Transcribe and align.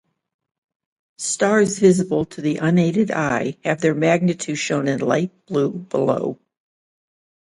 Stars 1.19 1.77
visible 1.77 2.25
to 2.25 2.41
the 2.41 2.57
unaided 2.57 3.11
eye 3.11 3.59
have 3.63 3.81
their 3.81 3.93
magnitude 3.93 4.57
shown 4.57 4.87
in 4.87 4.99
light 4.99 5.45
blue 5.45 5.69
below. 5.69 6.39